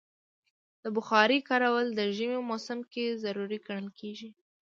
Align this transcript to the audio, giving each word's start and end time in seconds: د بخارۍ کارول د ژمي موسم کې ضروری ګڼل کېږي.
د 0.83 0.85
بخارۍ 0.95 1.39
کارول 1.49 1.87
د 1.93 1.99
ژمي 2.17 2.39
موسم 2.49 2.79
کې 2.91 3.19
ضروری 3.23 3.59
ګڼل 3.67 3.87
کېږي. 3.99 4.29